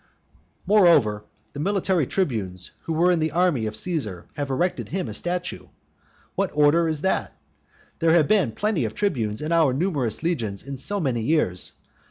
Moreover, 0.65 1.25
the 1.53 1.59
military 1.59 2.07
tribunes 2.07 2.71
who 2.85 2.93
were 2.93 3.11
in 3.11 3.19
the 3.19 3.29
army 3.31 3.67
of 3.67 3.75
Caesar 3.75 4.25
have 4.35 4.49
erected 4.49 4.89
him 4.89 5.07
a 5.07 5.13
statue. 5.13 5.67
What 6.33 6.49
order 6.55 6.87
is 6.87 7.01
that? 7.01 7.37
There 7.99 8.13
have 8.13 8.27
been 8.27 8.53
plenty 8.53 8.83
of 8.85 8.95
tribunes 8.95 9.41
in 9.41 9.51
our 9.51 9.73
numerous 9.73 10.23
legions 10.23 10.67
in 10.67 10.75
so 10.77 10.99
many 10.99 11.21
years. 11.21 11.73